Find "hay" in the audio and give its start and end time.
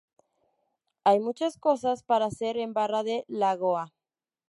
1.03-1.19